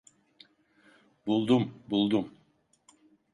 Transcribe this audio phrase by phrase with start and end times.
[1.27, 2.31] Buldum, buldum.